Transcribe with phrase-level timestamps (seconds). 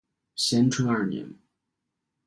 [0.35, 1.35] 咸淳二年。